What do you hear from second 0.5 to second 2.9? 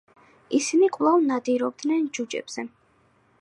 ისინი კვლავ ნადირობდნენ ჯუჯებზე.